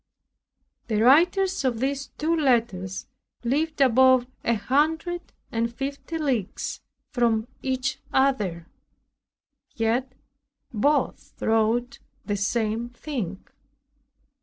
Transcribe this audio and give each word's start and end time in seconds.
The 0.87 0.99
writers 0.99 1.63
of 1.63 1.79
these 1.79 2.07
two 2.17 2.35
letters 2.35 3.05
lived 3.43 3.81
above 3.81 4.25
a 4.43 4.55
hundred 4.55 5.31
and 5.51 5.71
fifty 5.71 6.17
leagues 6.17 6.81
from 7.11 7.47
each 7.61 7.99
other; 8.11 8.65
yet 9.75 10.13
both 10.73 11.39
wrote 11.39 11.99
the 12.25 12.35
same 12.35 12.89
thing. 12.89 13.45